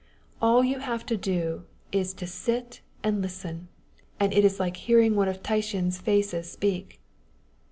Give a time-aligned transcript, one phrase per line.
[0.41, 3.67] All you have to do is to sit and listen;
[4.19, 6.99] and it is like hearing one of Titian's faces speak.